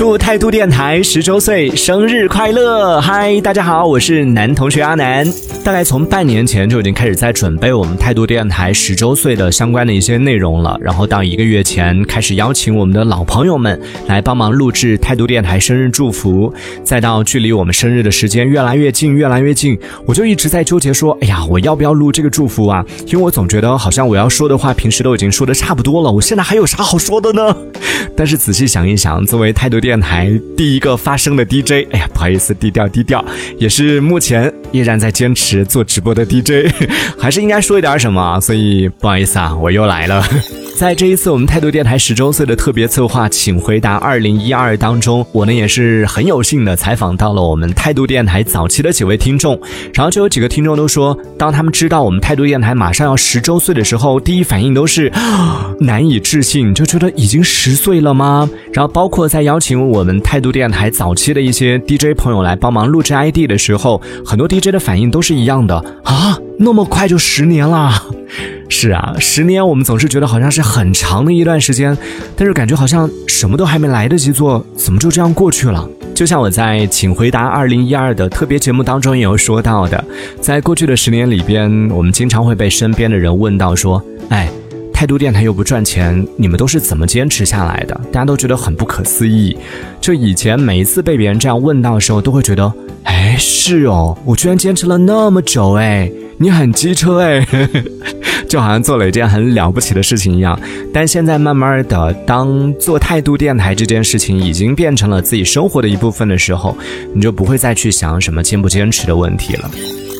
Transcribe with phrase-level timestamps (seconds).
[0.00, 2.98] 祝态度电台十周岁生日快乐！
[3.02, 5.30] 嗨，大家好，我是男同学阿南。
[5.62, 16.50] 大概从半年前就已经开始在准备我们态度电台十周岁的相关的一些内容了，然后到一个月前开始邀请我们的老朋友们来帮忙录制态度电台生日祝福，
[16.82, 22.82] 再到距离我们生日的时间越来越近，越来越近，我就一直在纠结说，哎呀，我要不要录这个祝福啊？
[23.08, 27.54] 因为我总觉得好像我要说的话平时都已经说的差不多了，我现在还有啥好说的呢？
[28.16, 33.24] 但是仔细想一想，作为态度电电台第一个发声的 DJ，哎呀，不好意思，低调低调，
[33.58, 36.72] 也是目前依然在坚持做直播的 DJ，
[37.18, 40.24] 还是应该说一点什么，所以不好意思啊，我又来了。
[40.80, 49.60] 在这一次我们态度电台十周岁的特别策划，请回答二零一二当中，我呢也是很有幸的采访到了我们态度电台早期的几位听众，
[49.92, 55.12] 然后就有几个听众都说，当他们知道我们态度电台马上要十周岁的时候，第一反应都是
[55.80, 58.48] 难以置信，就觉得已经十岁了吗？
[58.72, 68.02] 然后包括在邀请我们态度电台早期的一些 DJ 朋友来帮忙录制 ID 的时候，很多 DJ 的反应都是一样的啊，那么快就十年了。
[68.72, 71.94] 是啊，十年我们总是觉得好像是很长的一段时间，
[72.36, 75.86] 但是感觉好像什么都还没来得及做，怎么就这样过去了？
[76.14, 80.02] 就像我在《请回答二零一二》的特别节目当中也有说到的，
[80.40, 84.48] 在过去的十年里边，我们经常会被身边的人问到说：“哎，
[84.92, 89.56] 态度电台又不赚钱，你们都是怎么坚持下来的？”大家都觉得很不可思议。
[90.00, 92.72] 就以前每一次被别人这样问到的时候，都会觉得
[93.04, 97.46] ：“哎，是哦，我居然坚持了那么久，哎，你很机车，哎。”
[98.50, 100.58] 就好像做了一件很了不起的事情一样，
[100.92, 106.76] 但现在慢慢的，当做态度电台这件事情已经变成了自己生活的一部分的时候，
[107.14, 109.70] 你就不会再去想什么坚不坚持的问题了。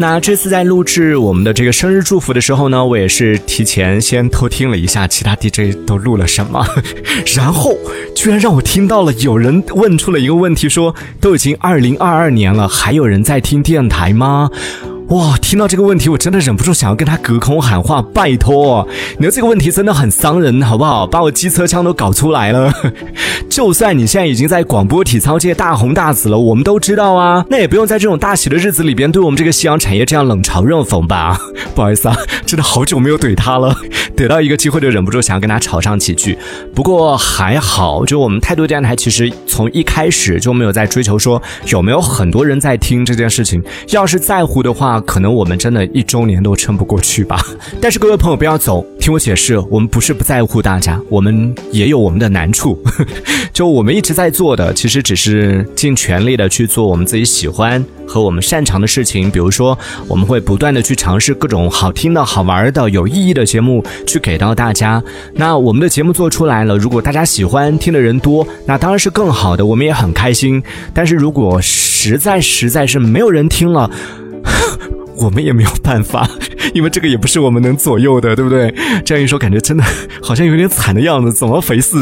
[0.00, 6.66] 那这次在录制我们的这个生日祝福的时候呢，我也是提前先偷听了一下其他 DJ 都录了什么，
[7.36, 7.76] 然后
[8.16, 14.50] 居然让我听到了有人问出了一个问题，说都已经二零二二年了，还有人在听电台吗？
[15.08, 18.88] 哇，听到这个问题，我真的忍不住想要跟他隔空喊话，拜托！
[19.18, 21.06] 你的这个问题真的很伤人，好不好？
[21.06, 22.72] 把我机车腔都搞出来了。
[23.48, 31.38] 就算你现在已经在广播体操界大红大紫了，我们都知道啊，那也不用在这种大喜的日子里边对我们这个夕阳产业这样冷嘲热讽吧？
[31.76, 32.16] 不好意思啊，
[32.46, 33.76] 真的好久没有怼他了，
[34.16, 36.38] 得到一个机会就忍不住想要跟他吵上几句。
[36.74, 43.62] 不过还好，就我们态度电台其实从一开始就没有在追求说有没有很多人在听这件事情。
[43.90, 44.94] 要是在乎的话。
[45.06, 47.40] 可能我们真的一周年都撑不过去吧。
[47.80, 52.82] 但是各位朋友不要走，听我解释，我们不是不在乎大家，我们也有我们的难处。
[53.52, 59.30] 就我们一直在做的，其实只是尽全力的去做我们自己喜欢和我们擅长的事情。
[59.30, 65.02] 比如说，我们会不断的去尝试各种好听的、好玩的、有意义的节目，去给到大家。
[65.34, 70.62] 那我们的节目做出来了，如果大家喜欢，听的人多，那当然是更好的，我们也很开心。
[70.92, 73.90] 但是如果实在实在是没有人听了，
[75.16, 76.28] 我们也没有办法，
[76.74, 78.74] 因为这个也不是我们能左右的，对不对？
[79.04, 79.84] 这样一说，感觉真的
[80.20, 81.96] 好像有点惨的样子，怎么回事？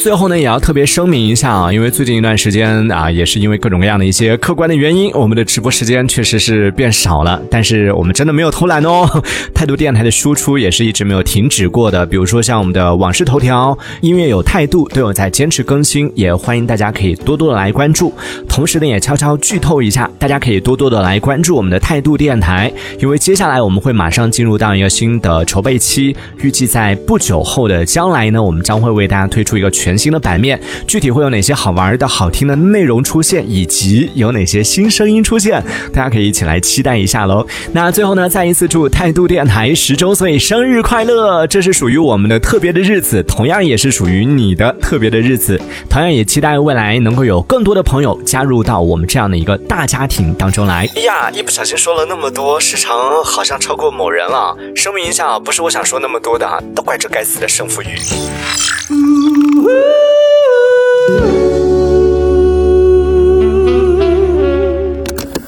[0.00, 7.38] 最后呢，也要特别声明一下啊，因为最近一段时间啊，也是因为各种各样的一些客观的原因，我们的直播时间确实是变少了。
[7.50, 9.06] 但是我们真的没有偷懒哦，
[9.52, 12.06] 态度电台的输出也是一直没有停止过的。
[12.06, 18.10] 比如说像我们的往事头条、音乐有态度都有在坚持更新，也欢迎大家可以多多的来关注。
[18.48, 29.89] 同时呢，也悄悄剧透一下，大家可以多多的来关注我们的态度电台，因为接下来我们会马上进入到一个新的筹备期，预计在不久后的将来呢，我们将会为大家推出一个全。
[29.90, 35.60] 全新的版面，具体会有哪些好玩的、好听的内容出现，以及有哪些新声音出现，
[35.92, 37.44] 大家可以一起来期待一下喽。
[37.72, 41.44] 那最后呢，再一次祝态度电台十周岁生日快乐！
[41.48, 45.60] 这是属于我们的特别的日子，同样也是属于你的特别的日子。
[45.88, 50.88] 同样也期待未来能够有更多的朋友加入到我们这样的一个大家庭当中来。
[50.94, 54.56] 哎呀，一不小心说了那么多，时长好像超过某人了。
[54.76, 57.98] 声明一下，不是我想说那么多的，都怪这该死的胜负欲。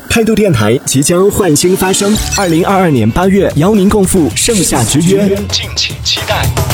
[0.08, 6.71] 态度电台即将换新发声，二零二二年八月邀您共赴盛夏之约，敬请期待。